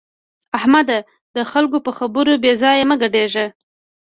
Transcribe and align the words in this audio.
احمده! 0.57 0.99
د 1.35 1.37
خلګو 1.51 1.77
په 1.85 1.91
خبرو 1.97 2.33
بې 2.43 2.53
ځایه 2.61 2.83
مه 2.89 2.95
ګډېږه. 3.01 3.45